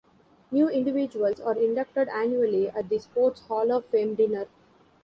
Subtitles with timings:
[0.49, 4.47] New individuals are inducted annually at the Sports Hall of Fame Dinner.